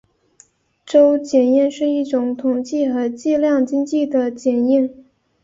[0.83, 4.91] 邹检验是一种统计和计量经济的检验。